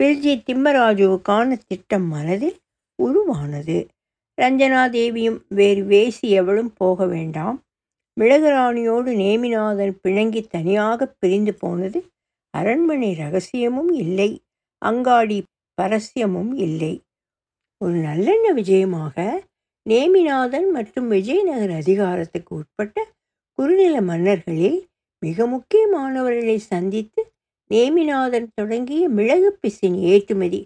[0.00, 2.58] பில்ஜி திம்மராஜுவுக்கான திட்டம் மனதில்
[2.98, 3.78] உருவானது.
[4.38, 7.56] ரஞ்சனா தேவியும் வேறு வேசி எவளும் போக வேண்டாம்.
[8.16, 11.98] மிளகுராணியோடு நேமிநாதன் பிணங்கி தனியாக பிரிந்து போனது
[12.54, 14.30] அரண்மனை ரகசியமும் இல்லை.
[14.82, 15.38] அங்காடி
[15.80, 16.94] பரஸ்யமும் இல்லை.
[17.80, 19.16] ஒரு நல்லெண்ண விஜயமாக
[19.86, 23.06] நேமிநாதன் மற்றும் விஜயநகர் அதிகாரத்துக்கு உட்பட்ட
[23.58, 24.78] குறுநில மன்னர்களில்
[25.22, 27.22] மிக முக்கியமானவர்களை சந்தித்து
[27.70, 30.60] நேமிநாதன் தொடங்கிய மிளகு பிசின் ஏற்றுமதி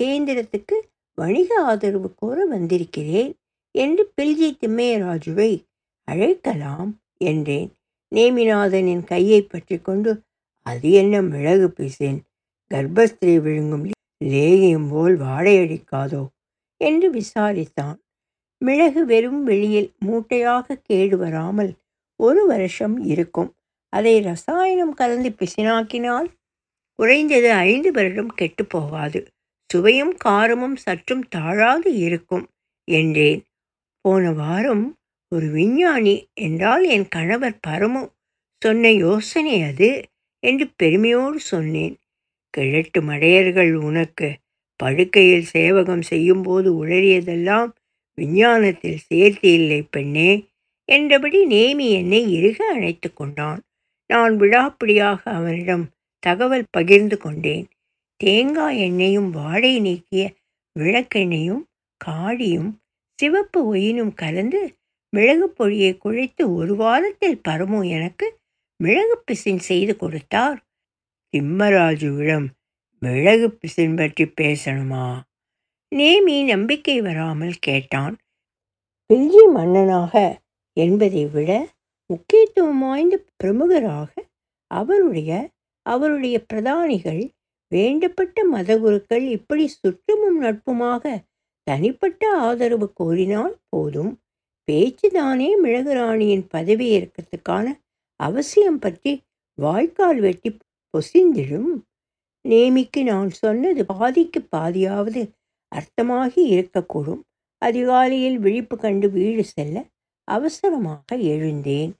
[0.00, 0.76] கேந்திரத்துக்கு
[1.14, 3.32] வணிக ஆதரவு கோர வந்திருக்கிறேன்
[3.74, 5.50] என்று பில்ஜி திம்மையராஜுவை
[6.08, 6.90] அழைக்கலாம்
[7.24, 7.70] என்றேன்.
[8.14, 10.12] நேமிநாதனின் கையை பற்றி கொண்டு
[10.66, 12.18] அது என்ன மிளகு பிசின்?
[12.70, 13.84] கர்ப்பஸ்திரை விழுங்கும்
[14.20, 16.22] லேகியம் போல் வாடையடிக்காதோ?
[16.80, 17.98] என்று விசாரித்தான்.
[18.60, 21.72] மிளகு வெறும் வெளியில் மூட்டையாக கேடு வராமல்
[22.20, 23.50] ஒரு வருஷம் இருக்கும்.
[23.92, 26.28] அதை ரசாயனம் கலந்து பிசினாக்கினால்
[26.98, 29.20] குறைந்தது ஐந்து வருடம் கெட்டு போகாது.
[29.70, 32.44] சுவையும் காரமும் சற்றும் தாழாது இருக்கும்
[32.88, 33.42] என்றேன்.
[34.04, 34.84] போன வாரம்
[35.32, 38.02] ஒரு விஞ்ஞானி என்றால் என் கணவர் பரமு
[38.62, 39.90] சொன்ன யோசனை அது
[40.42, 41.94] என்று பெருமையோடு சொன்னேன்.
[42.50, 44.28] கிழட்டு மடையர்கள் உனக்கு
[44.76, 47.70] படுக்கையில் சேவகம் செய்யும்போது உளறியதெல்லாம்
[48.14, 50.30] விஞ்ஞானத்தில் சேர்த்து இல்லை பெண்ணே.
[50.88, 53.60] என்றபடி நேமி என்னை இறுக அணைத்து கொண்டான்.
[54.06, 55.84] நான் விழாப்பிடியாக அவனிடம்
[56.18, 57.66] தகவல் பகிர்ந்து கொண்டேன்.
[58.16, 60.22] தேங்காய் எண்ணெயும் வாடை நீக்கிய
[60.76, 61.62] விளக்கெண்ணெயும்
[62.00, 62.70] காடியும்
[63.18, 64.60] சிவப்பு ஒயினும் கலந்து
[65.16, 68.26] மிளகு பொடியை குழைத்து ஒரு வாரத்தில் பரமு எனக்கு
[68.80, 70.58] மிளகு பிசின் செய்து கொடுத்தார்.
[71.34, 72.46] திம்மராஜுவிடம்
[73.02, 75.06] மிளகு பிசின் பற்றி பேசணுமா?
[75.92, 78.14] நேமி நம்பிக்கை வராமல் கேட்டான்.
[79.10, 80.14] பில்ஜி மன்னனாக
[80.76, 81.50] என்பதை விட
[82.06, 84.12] முக்கியத்துவம் வாய்ந்த பிரமுகராக
[84.70, 85.32] அவருடைய
[85.82, 87.22] அவருடைய பிரதானிகள்
[87.72, 91.04] வேண்டப்பட்ட மதகுருக்கள் இப்படி சுற்றமும் நட்புமாக
[91.66, 94.12] தனிப்பட்ட ஆதரவு கோரினால் போதும்.
[94.68, 97.66] பேச்சுதானே மிளகுராணியின் பதவியேற்கத்துக்கான
[98.20, 99.12] அவசியம் பற்றி
[99.58, 100.50] வாய்க்கால் வெட்டி
[100.98, 101.82] பொசிந்திடும்
[102.48, 105.30] நேமிக்கு நான் சொன்னது பாதிக்கு பாதியாவது
[105.72, 107.20] அர்த்தமாகி இருக்கக்கூடும்.
[107.58, 109.86] அதிகாலையில் விழிப்பு கண்டு வீடு செல்ல
[110.24, 111.92] அவசரமாக எழுந்தேன்.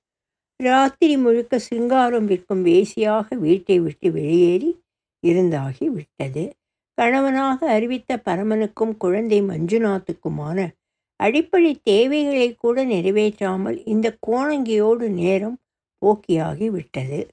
[0.57, 4.81] ராத்திரி முழுக்க சிங்காரம் விற்கும் வேசியாக வீட்டை விட்டு வெளியேறி
[5.21, 6.53] இருந்தாகி விட்டது.
[6.95, 10.69] கணவனாக அறிவித்த பரமனுக்கும் குழந்தை மஞ்சுநாத்துக்குமான
[11.17, 15.59] அடிப்படை தேவைகளை கூட நிறைவேற்றாமல் இந்த கோணங்கியோடு நேரம்
[16.07, 17.29] போக்கியாகி விட்டது.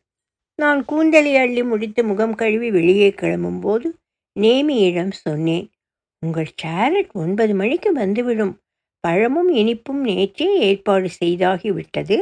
[0.59, 3.87] நான் கூந்தலை அள்ளி முடித்து முகம் கழுவி வெளியே கிளம்பும்போது
[4.35, 5.65] நேமியிடம் சொன்னேன்
[6.23, 8.53] உங்கள் சேரட் ஒன்பது மணிக்கு வந்துவிடும்.
[9.03, 12.17] பழமும் இனிப்பும் நேற்றே ஏற்பாடு செய்தாகிவிட்டது.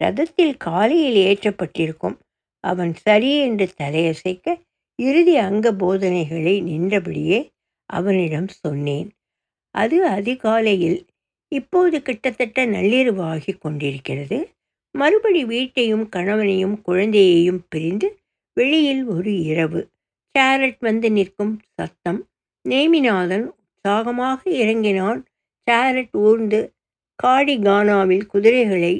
[0.00, 2.16] ரதத்தில் காலையில் ஏற்றப்பட்டிருக்கும்.
[2.64, 4.46] அவன் சரி என்று தலையசைக்க
[4.98, 7.40] இறுதி அங்க போதனைகளை நின்றபடியே
[7.90, 9.08] அவனிடம் சொன்னேன்
[9.74, 10.98] அது அதிகாலையில்.
[11.52, 14.38] இப்போது கிட்டத்தட்ட நள்ளிரவாகிக் கொண்டிருக்கிறது
[14.94, 18.08] மறுபடி வீட்டையும் கணவனையும் குழந்தையையும் பிரிந்து
[18.56, 19.80] வெளியில் ஒரு இரவு.
[20.34, 22.20] சேரட் வந்து நிற்கும் சத்தம்.
[22.64, 25.20] நேமிநாதன் உற்சாகமாக இறங்கினான்.
[25.66, 26.60] சேரட் ஊர்ந்து
[27.22, 28.94] காடி கானாவில் குதிரைகளை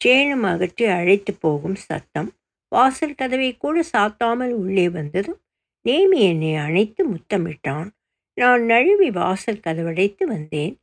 [0.00, 2.30] சேணம் அகற்றி அழைத்து போகும் சத்தம்.
[2.68, 5.40] வாசல் கதவை கூட சாத்தாமல் உள்ளே வந்ததும்
[5.84, 7.88] நேமி என்னை அணைத்து முத்தமிட்டான்.
[8.34, 10.74] நான் நழுவி வாசல் கதவடைத்து வந்தேன்.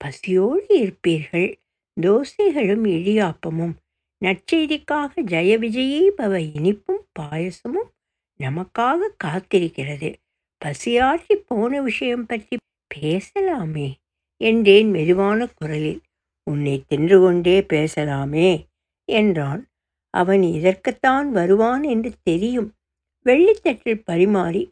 [0.00, 1.48] பசியோடு இருப்பீர்கள்.
[1.96, 3.74] தோசைகளும் இடியாப்பமும்.
[4.22, 7.90] நற்செய்திக்காக ஜெய விஜயீ பவ இனிப்பும் பாயசமும்
[8.40, 10.10] நமக்காக காத்திருக்கிறது.
[10.58, 12.56] பசியாற்றி போன விஷயம் பற்றி
[12.94, 13.88] பேசலாமே
[14.40, 16.00] என்றேன் மெதுவான குரலில்.
[16.46, 18.50] உன்னை தின்று கொண்டே பேசலாமே
[19.08, 19.62] என்றான்.
[20.14, 22.70] அவன் இதற்குத்தான் வருவான் என்று தெரியும்.
[23.26, 24.62] வெள்ளித்தட்டில் பரிமாறி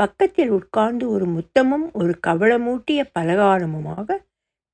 [0.00, 4.08] பக்கத்தில் உட்கார்ந்து ஒரு முத்தமும் ஒரு கவளமூட்டிய பலகாரமுமாக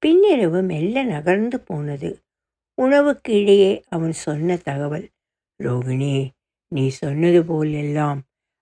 [0.03, 2.11] பின்னிரவு மெல்ல நகர்ந்து போனது.
[2.79, 5.09] உணவுக்கு இடையே அவன் சொன்ன தகவல்.
[5.61, 6.15] ரோகிணி
[6.69, 8.21] நீ சொன்னது போல் எல்லாம்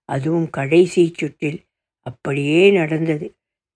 [0.09, 1.59] அதுவும் கடைசி சுற்றில்
[2.05, 3.27] அப்படியே நடந்தது.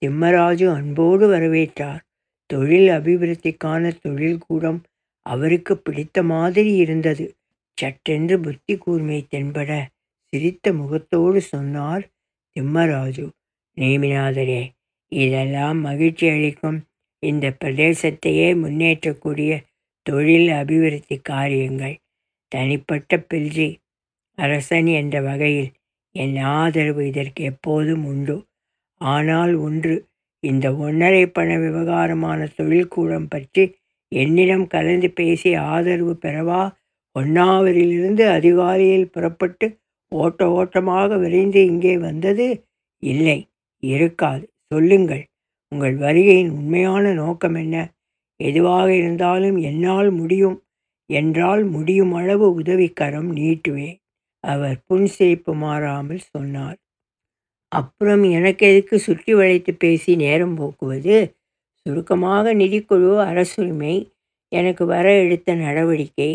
[0.02, 2.02] திம்மராஜு அன்போடு வரவேற்றார்.
[2.46, 4.80] தொழில் அபிவிருத்திக்கான தொழில் கூடம்
[5.26, 7.26] அவருக்கு பிடித்த மாதிரி இருந்தது.
[7.78, 9.72] சட்டென்று புத்தி கூர்மை தென்பட
[10.24, 12.04] சிரித்த முகத்தோடு சொன்னார்
[12.56, 13.26] திம்மராஜு.
[13.78, 14.62] நேமிநாதரே
[15.12, 16.80] இதெல்லாம் மகிழ்ச்சி அளிக்கும்.
[17.24, 19.52] இந்த பிரதேசத்தையே முன்னேற்றக்கூடிய
[20.06, 21.96] தொழில் அபிவிருத்தி காரியங்கள்
[22.52, 23.70] தனிப்பட்ட பில்ஜி
[24.38, 25.72] அரசன் என்ற வகையில்
[26.16, 28.36] என் ஆதரவு இதற்கு எப்போதும் உண்டு.
[29.02, 29.96] ஆனால் ஒன்று
[30.44, 33.64] இந்த ஒன்றரை பண விவகாரமான தொழில்கூடம் பற்றி
[34.12, 36.62] என்னிடம் கலந்து பேசி ஆதரவு பெறவா?
[37.16, 39.68] ஒன்னாவரிலிருந்து அதிகாலையில் புறப்பட்டு
[40.12, 42.48] ஓட்ட ஓட்டமாக விரைந்து இங்கே வந்தது?
[43.04, 43.38] இல்லை
[43.84, 44.46] இருக்காது.
[44.74, 45.24] சொல்லுங்கள்.
[45.72, 47.78] உங்கள் வருகையின் உண்மையான நோக்கம் என்ன?
[48.40, 50.58] எதுவாக இருந்தாலும் என்னால் முடியும்
[51.10, 53.96] என்றால் முடியும் அளவு உதவிக்கரம் நீட்டுவேன்
[54.44, 56.78] அவர் புன்சிரிப்பு மாறாமல் சொன்னார்.
[57.72, 61.18] அப்புறம் எனக்கு எதுக்கு சுற்றி வளைத்து பேசி நேரம் போக்குவது?
[61.86, 63.96] சுருக்கமாக நிதிக்குழு அரசுரிமை
[64.52, 66.32] எனக்கு வர எடுத்த நடவடிக்கை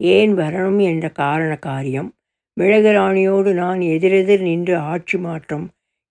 [0.00, 2.10] ஏன் வரணும் என்ற காரண காரியம்
[2.56, 5.66] மிளகுராணியோடு நான் எதிரெதிர் நின்று ஆட்சி மாற்றம்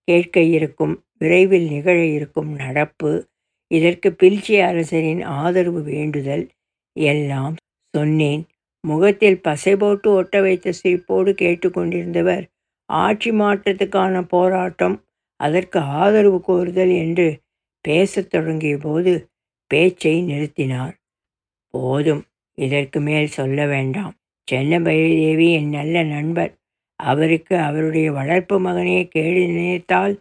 [0.08, 3.12] கேட்க இருக்கும் விரைவில் நிகழ இருக்கும் நடப்பு
[3.72, 6.46] இதற்கு பில்ச்சி அரசரின் ஆதரவு வேண்டுதல்.
[6.96, 7.56] எல்லாம்
[7.94, 8.44] சொன்னேன்.
[8.84, 12.44] முகத்தில் பசை போட்டு ஒட்ட வைத்த சிரிப்போடு கேட்டுக்கொண்டிருந்தவர்
[12.90, 14.96] ஆட்சி மாற்றத்துக்கான போராட்டம்
[15.40, 17.28] அதற்கு ஆதரவு கோருதல் என்று
[17.86, 19.14] பேசத் தொடங்கிய போது
[19.72, 20.94] பேச்சை நிறுத்தினார்.
[21.74, 22.24] போதும்
[22.58, 24.14] இதற்கு மேல் சொல்ல வேண்டாம்.
[24.52, 26.52] சென்னபைரதேவி என் நல்ல நண்பர்.
[27.00, 30.14] அவருக்கு அவருடைய வளர்ப்பு மகனே கேடு நினைத்தால்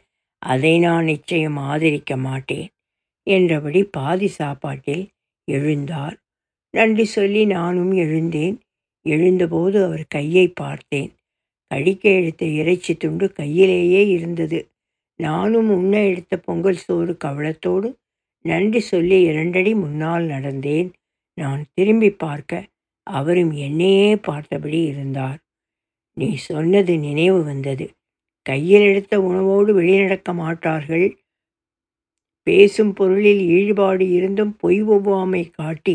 [0.42, 2.68] அதை நான் நிச்சயம் ஆதரிக்க மாட்டேன்.
[3.22, 5.08] என்றபடி பாதி சாப்பாட்டில்
[5.50, 6.16] எழுந்தார்.
[6.70, 8.61] நன்றி சொல்லி நானும் எழுந்தேன்.
[9.02, 11.12] எழுந்தபோது அவர் கையை பார்த்தேன்.
[11.66, 14.68] கடிக்க எடுத்த இறைச்சி துண்டு கையிலேயே இருந்தது.
[15.16, 17.94] நானும் உண்ண எடுத்த பொங்கல் சோறு கவலத்தோடு
[18.42, 20.92] நன்றி சொல்லி இரண்டடி முன்னால் நடந்தேன்.
[21.35, 22.66] நான் திரும்பி பார்க்க
[23.02, 25.38] அவரும் என்னையே பார்த்தபடி இருந்தார்.
[26.14, 27.90] நீ சொன்னது நினைவு வந்தது.
[28.42, 31.21] கையில் எடுத்த உணவோடு வெளிநடக்க மாட்டார்கள்.
[32.46, 35.94] பேசும் பொருளில் ஈடுபாடு இருந்தும் பொய் ஒவ்வாமை காட்டி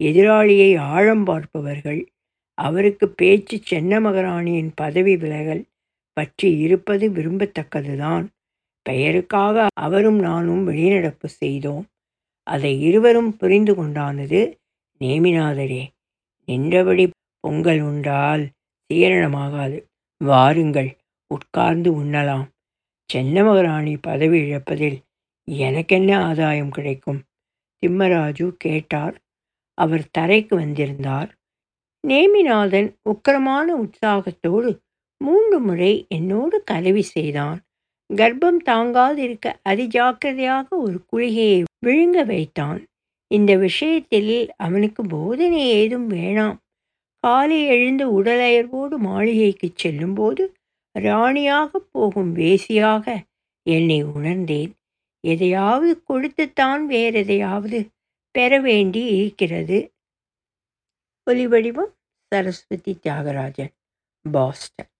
[0.00, 2.00] எதிராளியை ஆழம் பார்ப்பவர்கள்.
[2.58, 5.62] அவருக்கு பேச்சு சென்னமகராணியின் பதவி விலகல்
[6.16, 8.24] பற்றி இருப்பது விரும்பத்தக்கதுதான்.
[8.86, 11.84] பெயருக்காக அவரும் நானும் வெளிநடப்பு செய்தோம்.
[12.46, 14.40] அதை இருவரும் புரிந்து கொண்டானது
[15.00, 15.82] நேமிநாதரே
[16.48, 17.04] நின்றபடி
[17.40, 18.44] பொங்கல் உண்டால்
[18.90, 19.78] சீரணமாகாது.
[20.20, 20.90] வாருங்கள்
[21.30, 22.46] உட்கார்ந்து உண்ணலாம்.
[23.10, 24.98] சென்னமகராணி பதவி இழப்பதில்
[25.56, 27.22] எனக்கென்ன ஆதாயம் கிடைக்கும்?
[27.82, 29.20] திம்மராஜு கேட்டார்.
[29.74, 31.34] அவர் தரைக்கு வந்திருந்தார்.
[32.08, 34.80] நேமிநாதன் உக்கிரமான உற்சாகத்தோடு
[35.18, 37.60] மூன்று முறை என்னோடு கலவி செய்தான்.
[38.14, 42.86] கர்ப்பம் தாங்காதிருக்க அதிஜாக்கிரதையாக ஒரு குளிகையை விழுங்க வைத்தான்.
[43.26, 46.56] இந்த விஷயத்தில் அவனுக்கு போதனை ஏதும் வேணாம்.
[47.20, 50.54] காலை எழுந்து உடலயர்வோடு மாளிகைக்கு செல்லும்போது
[50.92, 53.16] ராணியாக போகும் வேசியாக
[53.62, 54.72] என்னை உணர்ந்தேன்.
[55.20, 57.88] எதையாவது கொடுத்துத்தான் வேறெதையாவது
[58.30, 59.92] பெற வேண்டி இருக்கிறது.
[61.30, 61.92] ஒலிவடிவம்
[62.28, 63.74] சரஸ்வதி தியாகராஜன்
[64.32, 64.90] பாஸ்டன்.